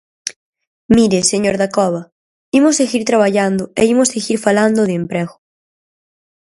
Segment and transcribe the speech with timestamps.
[0.95, 2.03] Mire, señor Dacova,
[2.57, 5.35] imos seguir traballando e imos seguir falando de emprego.